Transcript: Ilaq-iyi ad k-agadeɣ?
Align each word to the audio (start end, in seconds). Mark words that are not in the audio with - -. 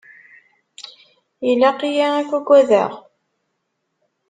Ilaq-iyi 1.49 2.05
ad 2.19 2.25
k-agadeɣ? 2.29 2.91